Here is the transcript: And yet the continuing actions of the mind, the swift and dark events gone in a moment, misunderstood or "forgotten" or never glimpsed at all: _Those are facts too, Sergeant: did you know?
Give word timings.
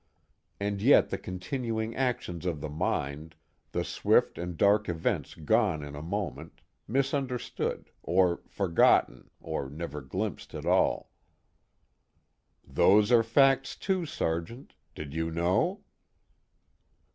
And 0.59 0.81
yet 0.81 1.09
the 1.11 1.17
continuing 1.19 1.95
actions 1.95 2.47
of 2.47 2.59
the 2.59 2.71
mind, 2.71 3.35
the 3.71 3.83
swift 3.83 4.39
and 4.39 4.57
dark 4.57 4.89
events 4.89 5.35
gone 5.35 5.83
in 5.83 5.95
a 5.95 6.01
moment, 6.01 6.61
misunderstood 6.87 7.91
or 8.01 8.41
"forgotten" 8.47 9.29
or 9.39 9.69
never 9.69 10.01
glimpsed 10.01 10.55
at 10.55 10.65
all: 10.65 11.11
_Those 12.67 13.11
are 13.11 13.21
facts 13.21 13.75
too, 13.75 14.07
Sergeant: 14.07 14.73
did 14.95 15.13
you 15.13 15.29
know? 15.29 15.83